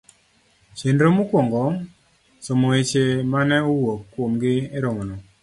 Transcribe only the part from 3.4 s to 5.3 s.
ne owuo kuomgi e romono.